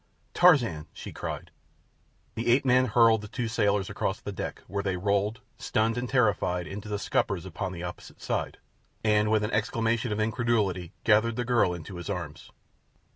[0.33, 1.51] "Tarzan!" she cried.
[2.33, 6.09] The ape man hurled the two sailors across the deck, where they rolled, stunned and
[6.09, 8.57] terrified, into the scuppers upon the opposite side,
[9.03, 12.49] and with an exclamation of incredulity gathered the girl into his arms.